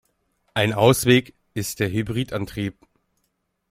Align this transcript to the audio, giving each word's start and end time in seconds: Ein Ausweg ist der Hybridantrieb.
Ein 0.55 0.73
Ausweg 0.73 1.35
ist 1.53 1.79
der 1.79 1.91
Hybridantrieb. 1.91 2.73